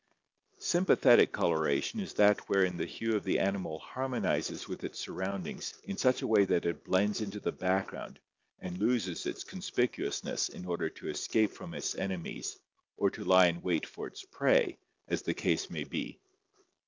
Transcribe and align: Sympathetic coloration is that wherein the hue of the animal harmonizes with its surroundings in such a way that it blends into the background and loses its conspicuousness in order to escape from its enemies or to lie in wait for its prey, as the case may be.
Sympathetic 0.57 1.31
coloration 1.31 1.99
is 1.99 2.15
that 2.15 2.49
wherein 2.49 2.75
the 2.75 2.87
hue 2.87 3.15
of 3.15 3.23
the 3.23 3.37
animal 3.37 3.77
harmonizes 3.77 4.67
with 4.67 4.83
its 4.83 4.97
surroundings 4.97 5.75
in 5.83 5.95
such 5.95 6.23
a 6.23 6.27
way 6.27 6.43
that 6.43 6.65
it 6.65 6.83
blends 6.83 7.21
into 7.21 7.39
the 7.39 7.51
background 7.51 8.17
and 8.61 8.79
loses 8.79 9.27
its 9.27 9.43
conspicuousness 9.43 10.49
in 10.49 10.65
order 10.65 10.89
to 10.89 11.07
escape 11.07 11.51
from 11.51 11.75
its 11.75 11.93
enemies 11.93 12.57
or 12.97 13.11
to 13.11 13.23
lie 13.23 13.45
in 13.45 13.61
wait 13.61 13.85
for 13.85 14.07
its 14.07 14.25
prey, 14.25 14.79
as 15.07 15.21
the 15.21 15.35
case 15.35 15.69
may 15.69 15.83
be. 15.83 16.19